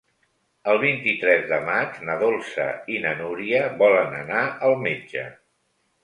El 0.71 0.77
vint-i-tres 0.83 1.43
de 1.49 1.57
maig 1.65 1.99
na 2.07 2.15
Dolça 2.23 2.65
i 2.93 2.97
na 3.03 3.11
Núria 3.19 3.59
volen 3.83 4.17
anar 4.21 4.41
al 4.69 4.73
metge. 4.87 5.27